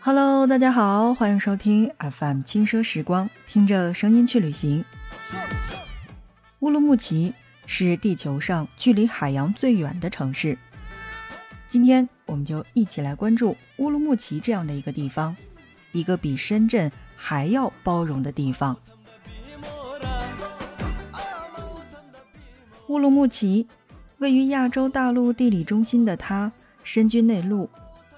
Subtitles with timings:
[0.00, 4.84] Hello，大家好，欢迎收听 FM 轻奢时光，听着声音去旅行。
[6.58, 7.32] 乌鲁木齐
[7.66, 10.58] 是地球上距离海洋最远的城市。
[11.68, 15.34] 今天我们就一起来关注乌鲁木齐这样的一个地方，
[15.92, 18.76] 一个比深圳还要包容的地方。
[22.92, 23.66] 乌鲁木齐
[24.18, 26.52] 位于亚洲大陆地理中心的它，
[26.84, 27.70] 身居内陆。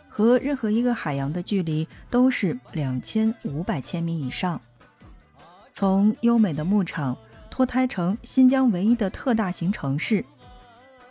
[0.08, 4.60] 和任何一个海洋的距离都是两千五百千米以上。
[5.72, 7.16] 从优美的牧场
[7.48, 10.24] 脱胎成新疆唯一的特大型城市，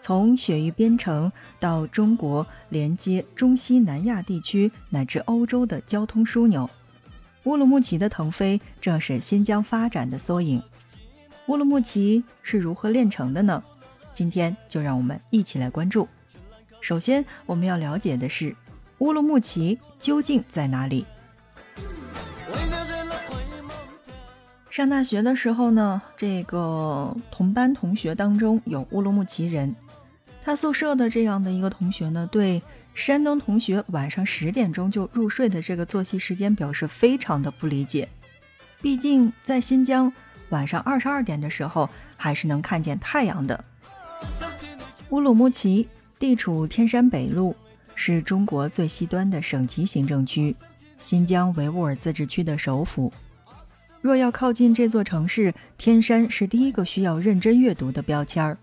[0.02, 6.70] 从雪域边城到中国连接中西南亚地区乃至欧洲的交通枢纽，
[7.45, 10.61] 乌鲁木齐的腾飞正是新疆发展的缩影。
[11.47, 13.61] 乌鲁木齐是如何炼成的呢？
[14.13, 16.08] 今天就让我们一起来关注。
[16.80, 18.55] 首先，我们要了解的是。
[19.00, 21.05] 乌鲁木齐究竟在哪里？
[24.69, 29.75] 上大学的时候呢，这个同班同学当中有乌鲁木齐人，
[30.41, 32.63] 他宿舍的这样的一个同学呢，对
[32.94, 38.07] 山东同学晚上十点钟就入睡的这个作息时间表示非常的不理解。
[38.81, 40.13] 毕竟在新疆
[40.54, 43.66] 晚上二十二点的时候还是能看见太阳的。
[45.09, 47.54] 乌鲁木齐地处天山北麓。
[47.96, 50.56] 是中国最西端的省级行政区，
[50.98, 53.14] 新疆维吾尔自治区的首府。
[54.02, 58.58] 若要靠近这座城市，天山是第一个需要认真阅读的标签儿。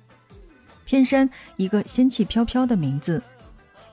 [0.84, 3.22] 天山，一个仙气飘飘的名字，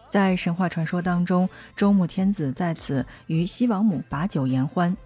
[0.10, 4.98] 在神话传说当中，周穆天子在此与西王母把酒言欢。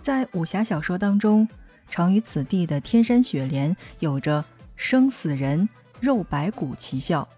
[0.00, 1.48] 在武侠小说当中，
[1.88, 4.44] 常于此地的天山雪莲有着
[4.76, 5.68] 生死人
[6.00, 7.28] 肉白骨奇效。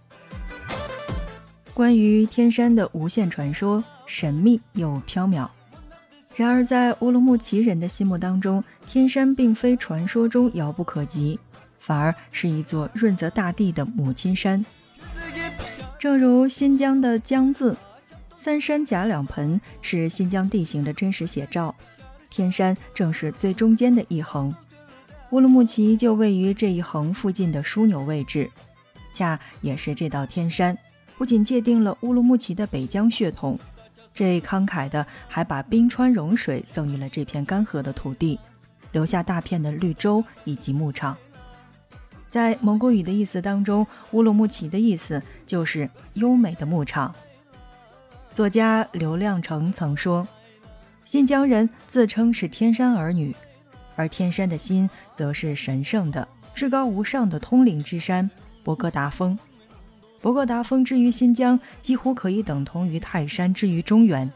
[1.74, 5.48] 关于天山的无限传说，神秘又缥缈。
[6.34, 11.38] 然而，在乌鲁木齐人的心目当中，天山并非传说中遥不可及，
[11.78, 14.64] 反而是一座润泽大地的母亲山。
[15.98, 17.76] 正如新疆的“疆”字，
[18.34, 21.74] 三山夹两盆，是新疆地形的真实写照。
[22.30, 24.54] 天山正是最中间的一横，
[25.30, 28.50] 乌鲁木齐就位于这一横附近的枢纽位置，
[29.12, 30.76] 恰也是这道天山。
[31.16, 33.58] 不仅界定了乌鲁木齐的北疆血统，
[34.14, 38.38] 这慷慨的还把冰川融水赠予了这片干涸的土地，
[38.92, 41.16] 留下大片的绿洲以及牧场。
[42.28, 47.12] 在蒙古语的意思当中，乌鲁木齐的意思就是优美的牧场。
[48.32, 50.28] 作家刘亮程曾说
[51.08, 53.34] ：“新疆人自称是天山儿女，
[53.96, 58.30] 而天山的心则是神圣的、至高无上的通灵之山——
[58.62, 59.38] 博格达峰。”
[60.20, 64.30] 博格达峰之于新疆，几乎可以等同于泰山之于中原。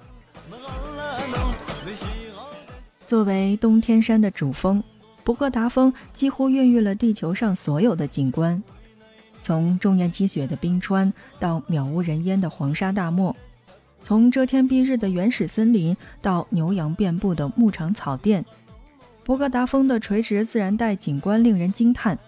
[3.04, 4.82] 作为东天山的主峰，
[5.24, 8.62] 博格达峰几乎孕育了地球上所有的景观，
[9.42, 13.36] 从终年积雪的冰川到渺无人烟的黄沙大漠，
[14.02, 18.44] 从遮天蔽日的原始森林到牛羊遍布的牧场草甸，
[19.24, 22.18] 博格达峰的垂直自然带景观令人惊叹。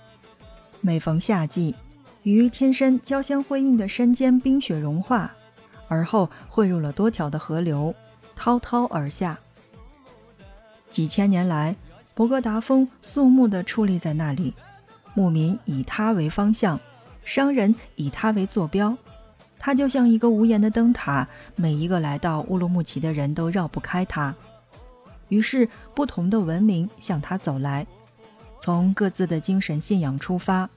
[0.81, 1.75] 每逢夏季。
[2.23, 5.35] 与天山交相辉映的山间冰雪融化，
[5.89, 7.95] 而后汇入了多条的河流，
[8.35, 9.39] 滔滔而下。
[10.89, 11.77] 几千年来，
[12.15, 14.55] 博格达峰肃穆地矗立在那里，
[15.13, 16.81] 牧民以它为方向，
[17.27, 18.97] 商人以它为坐标。
[19.65, 21.27] 它就像一个无言的灯塔，
[21.57, 24.35] 每一个来到乌鲁木齐的人都绕不开它。
[25.29, 27.87] 于是，不同的文明向它走来，
[28.61, 30.69] 从各自的精神信仰出发。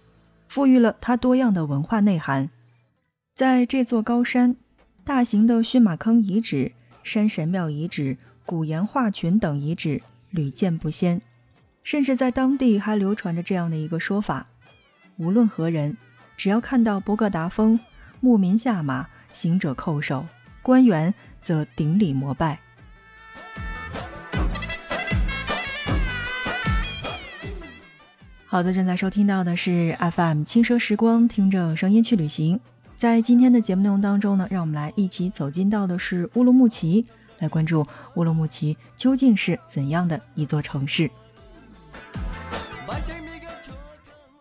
[0.48, 2.50] 赋予了它多样的文化内涵。
[3.36, 4.56] 在这座高山，
[5.04, 6.72] 大型的驯马坑遗址、
[7.04, 8.16] 山神庙遗址、
[8.46, 11.22] 古岩画群等遗址屡见不鲜，
[11.84, 14.48] 甚至在当地还流传着这样的一个说法：
[15.18, 15.98] 无论何人，
[16.38, 17.78] 只要看到博格达峰，
[18.20, 20.26] 牧民下马，行者叩首，
[20.62, 22.60] 官员则顶礼膜拜。
[28.46, 32.60] 好的，正在收听到的是 FM 轻奢时光，听着声音去旅行。
[32.96, 37.06] 在今天的节目内容当中呢，让我们来一起走进到的是乌鲁木齐，
[37.40, 37.86] 来关注
[38.16, 41.12] 乌鲁木齐究竟是怎样的一座城市。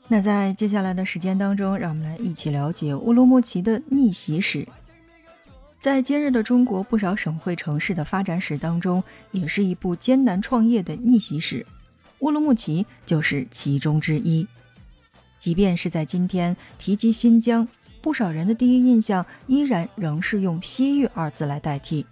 [0.08, 4.66] 那在接下来的时间当中，让我们来一起了解乌鲁木齐的逆袭史。
[5.80, 11.66] 在今日的中国不少省会城市的发展史当中，也是一部艰难创业的逆袭史。
[12.20, 14.46] 乌鲁木齐就是其中之一。
[15.38, 17.66] 即便是在今天提及新疆，
[18.00, 22.06] 不少人的第一印象依然仍是用西域二字来代替。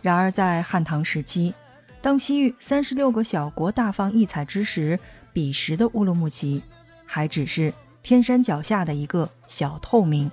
[0.00, 1.54] 然而在汉唐时期，
[2.00, 4.98] 当西域三十六个小国大放异彩之时，
[5.32, 6.62] 彼时的乌鲁木齐
[7.14, 10.30] 还只是天山脚下的一个小透明。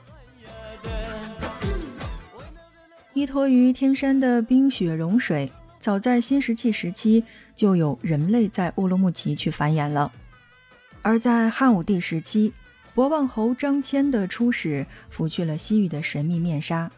[3.14, 10.10] 依托于天山的冰雪融水，早在新石器时期就有人类在乌鲁木齐去繁衍了。
[11.02, 12.54] 而在汉武帝时期，
[12.94, 16.90] 博望侯张骞的出使拂去了西域的神秘面纱。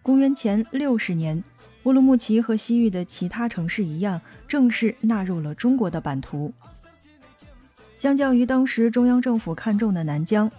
[0.00, 1.44] 公元前六十年，
[1.82, 4.18] 乌鲁木齐和西域的其他城市一样，
[4.48, 6.54] 正式纳入了中国的版图。
[7.96, 10.50] 相较于当时中央政府看重的南疆，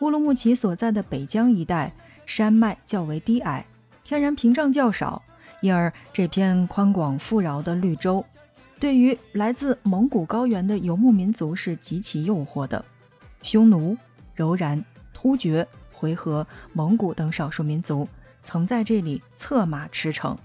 [0.00, 1.92] 乌鲁木齐所在的北疆一带
[2.26, 3.64] 山脉较为低矮，
[4.04, 5.22] 天然屏障较少，
[5.62, 8.22] 因而这片宽广富饶的绿洲。
[8.78, 12.84] 对于来自蒙古高原的游牧民族是极其诱惑的，
[13.42, 13.96] 匈奴、
[14.34, 14.84] 柔然、
[15.14, 16.44] 突厥、回纥、
[16.74, 18.06] 蒙古等少数民族
[18.42, 20.36] 曾在这里策马驰骋，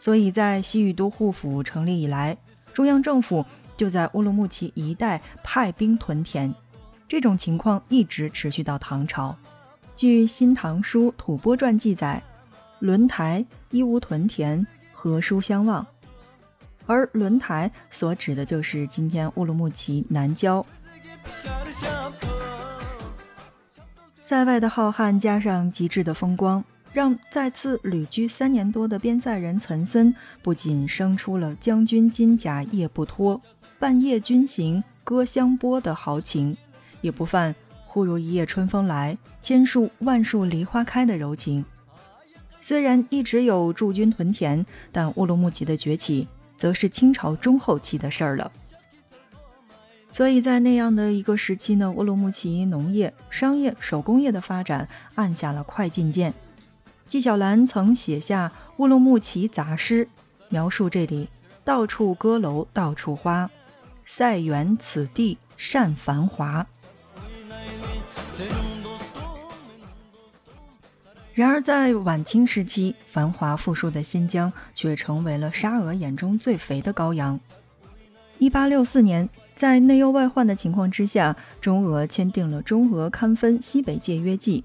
[0.00, 2.36] 所以在西域都护府成立以来，
[2.72, 3.44] 中央政府
[3.76, 6.52] 就在乌鲁木齐一带派兵屯田，
[7.08, 9.36] 这种情况一直持续到唐朝。
[9.96, 12.22] 据《新唐书·吐蕃传》记载，
[12.80, 15.86] 轮台一无屯田，何书相望。
[16.86, 20.64] 而轮台所指的就是今天乌鲁木齐南郊。
[24.20, 33.40] 塞外的浩瀚加上极致的风光，让再次旅居三年多的边塞人岑参不仅生出了“将军金甲夜不脱，
[33.84, 36.56] 半夜军行歌香波”的豪情，
[37.02, 37.54] 也不犯
[37.84, 41.62] “忽如一夜春风来，千树万树梨花开”的柔情。
[42.62, 46.26] 虽然一直有驻军屯田，但乌鲁木齐的崛起。
[46.56, 48.50] 则是清朝中后期的事儿了。
[50.10, 56.32] 所以在那样的一个时期呢，乌鲁木齐农业、商业、手工业的发展按下了快进键。
[57.06, 60.06] 纪晓岚曾写下《乌鲁木齐杂诗》，
[60.48, 61.28] 描述这里
[61.64, 63.50] 到处歌楼到处花，
[64.04, 66.66] 塞园此地善繁华。
[71.32, 77.40] 然而，在晚清时期，繁华富庶的新疆却成为了沙俄眼中最肥的羔羊。
[78.38, 84.62] 一八六四年，在内忧外患的情况之下，中俄签订了《中俄勘分西北界约记》。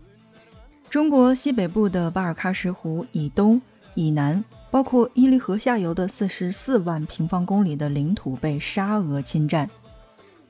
[0.92, 3.60] 中国西北部的巴尔喀什湖以东、
[3.96, 9.70] 以南，包括伊犁河下游的四十四万平方公里的领土被沙俄侵占。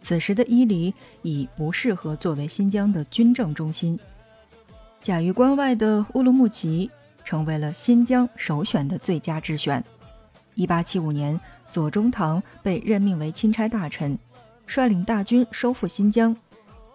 [0.02, 4.00] 此时的伊犁已不适合作为新疆的军政中心。
[5.02, 6.90] 甲于关外的乌鲁木齐
[7.24, 9.84] 成为了新疆首选的最佳之选。
[10.56, 11.40] 一八七五年，
[11.70, 14.18] 左宗棠被任命为钦差大臣，
[14.68, 16.36] 率领大军收复新疆。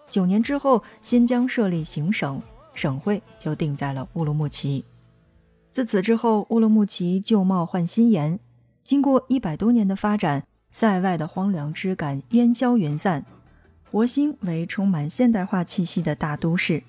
[0.07, 2.39] 九年之后，新疆设立行省，
[2.75, 4.85] 省会就定在了乌鲁木齐。
[5.75, 8.39] 自此之后，乌鲁木齐旧貌换新颜。
[8.81, 13.25] 经过一百多年的发展，塞外的荒凉之感烟消云散，
[13.91, 16.81] 活兴为充满现代化气息的大都市。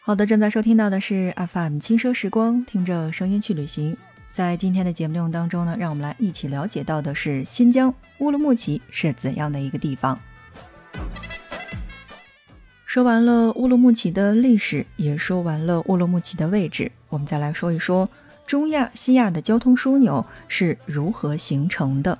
[0.00, 3.96] 好的，正在收听到的是 FM 轻奢时光，听着声音去旅行。
[4.30, 10.16] 在今天的节目内容当中呢，让我们来一起了解到的是新疆乌鲁木齐是怎样的一个地方。
[12.88, 18.08] 说完了乌鲁木齐的历史，也说完了乌鲁木齐的位置，我们再来说一说
[18.46, 22.18] 中亚、西亚的交通枢纽是如何形成的。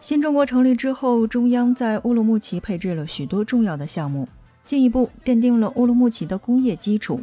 [0.00, 4.26] 新中国成立之后，中央在乌鲁木齐配置了许多重要的项目。
[4.62, 7.22] 进一步奠定了乌鲁木齐的工业基础，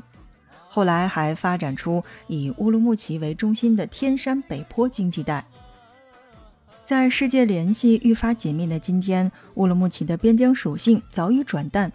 [0.67, 5.43] 后来还发展出以乌鲁木齐为中心的天山北坡经济带。
[6.87, 11.91] 在世界联系愈发紧密的今天，乌鲁木齐的边疆属性早已转淡，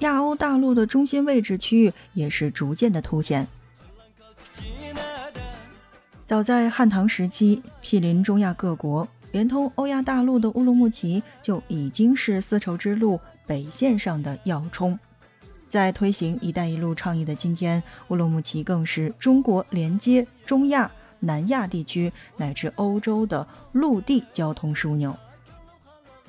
[0.00, 3.48] 亚欧大陆的中心位置区域也是逐渐的凸显。
[6.26, 13.18] 早在汉唐时期，毗邻中亚各国、连通欧亚大陆的乌鲁木齐就已经是丝绸之路。
[13.46, 14.98] 北线上的要冲，
[15.70, 25.16] 在推行“一带一路”倡议的今天，乌鲁木齐更是中国连接中亚、南亚地区乃至欧洲的陆地交通枢纽。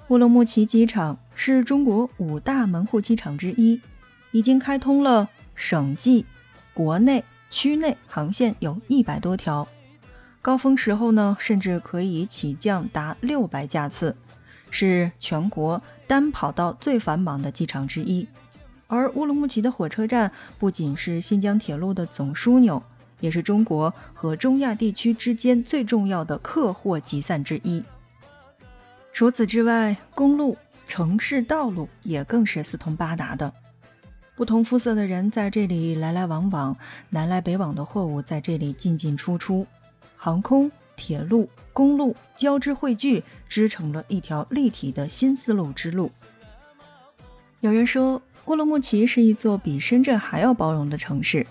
[0.09, 3.79] 乌鲁木齐机场是中国五大门户机场之一，
[4.31, 6.25] 已经开通了省际、
[6.73, 9.67] 国内、区内航线有一百多条，
[10.41, 14.15] 高峰时候呢，甚至可以起降达六百架次。
[14.71, 18.27] 是全国单跑道最繁忙的机场之一，
[18.85, 22.83] 而乌鲁木齐的火车站不仅是新疆铁路的总枢纽，
[23.19, 27.83] 也是中国和中亚地区之间最重要的客货集散之一。
[29.11, 30.57] 除此之外，公路、
[30.87, 33.53] 城市道路也更是四通八达的。
[34.35, 36.77] 不同肤色的人在这里来来往往，
[37.09, 39.67] 南来北往的货物在这里进进出出，
[40.15, 46.09] 航空、铁路、公路交织汇聚，织成了一条立体的新丝路之路。
[47.59, 51.45] 有人说，乌鲁木齐是一座比深圳还要包容的城市。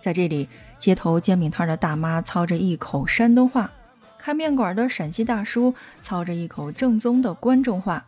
[0.00, 0.48] 在这里，
[0.84, 3.70] 街头煎饼摊的大妈操着一口山东话，
[4.18, 8.04] 开面馆的陕西大叔操着一口正宗的关中话。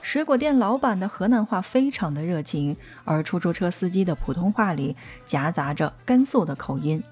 [0.00, 4.94] 水果店老板的河南话非常的热情，而出租车司机的普通话里
[5.26, 7.02] 夹杂着甘肃的口音。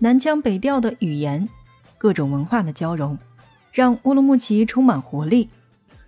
[0.00, 1.48] 南腔北调的语言，
[1.96, 3.16] 各种文化的交融，
[3.72, 5.48] 让乌鲁木齐充满活力。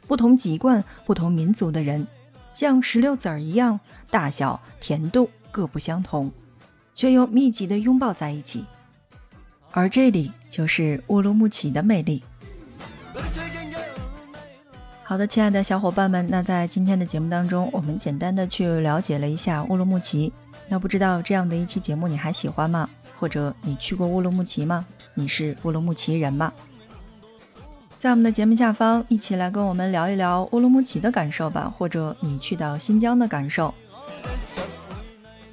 [0.07, 2.07] 不同籍贯、不同民族的人，
[2.53, 6.31] 像石榴籽儿一样，大小、甜度各不相同，
[6.99, 8.65] 却又密集的拥抱在一起。
[9.71, 12.25] 而这里就是乌鲁木齐的魅力。
[15.05, 20.33] 好的，亲爱的小伙伴们，那在今天的节目当中，我们简单的去了解了一下乌鲁木齐。
[20.69, 22.91] 那不知道这样的一期节目你还喜欢吗？
[23.17, 24.85] 或者你去过乌鲁木齐吗？
[25.15, 26.53] 你是乌鲁木齐人吗？
[28.01, 33.73] 在我们的节目下方，一起来跟我们聊一聊乌鲁木齐的感受吧，或者你去到新疆的感受。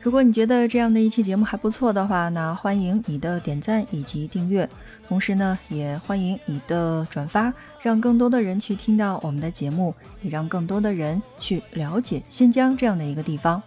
[0.06, 4.70] 如果你觉得这样的一期节目还不错的话，那欢迎你的点赞以及订阅，
[5.08, 7.52] 同时呢，也欢迎你的转发。
[7.82, 13.60] 让更多的人去听到我们的节目，也让更多的人去了解新疆这样的一个地方。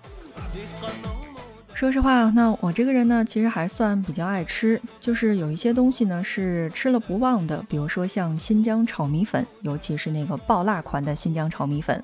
[1.75, 12.01] 说实话，那我这个人呢，其实还算比较爱吃，就是有一些东西呢是吃了不忘的，比如说像新疆炒米粉，尤其是那个爆辣款的新疆炒米粉。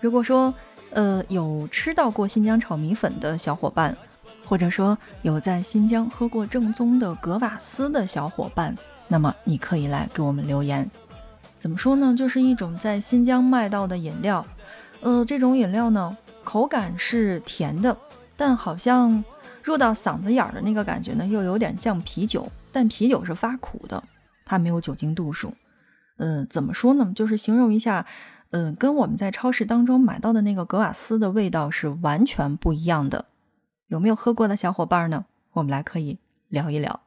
[0.00, 0.52] 如果说
[0.90, 3.96] 呃有吃到过新疆炒米粉的小伙伴，
[4.46, 8.76] 或者说有在新疆喝过正宗的格瓦斯的小伙伴，
[9.06, 10.90] 那么你可以来给我们留言。
[11.58, 12.14] 怎么说呢？
[12.16, 14.46] 就是一种在新疆卖到的饮料，
[15.00, 17.96] 呃，这种饮料呢，口感是甜的，
[18.36, 19.24] 但好像
[19.62, 24.02] 入到嗓子眼儿的那个感觉呢，又有点像啤酒，但啤酒是发苦的，
[24.44, 25.52] 它没有酒精度数。
[26.18, 27.12] 嗯，怎么说呢？
[27.14, 28.06] 就是形容一下，
[28.50, 33.26] 嗯，跟我们在超市当中买到的那个格瓦斯的味道是完全不一样的。
[33.88, 35.26] 有没有喝过的小伙伴呢？
[35.52, 37.00] 我们来可以聊一聊。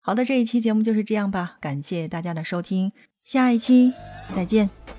[0.00, 2.92] 好的，这一期节目就是这样吧，感谢大家的收听。
[3.24, 3.92] 下一期
[4.34, 4.95] 再见。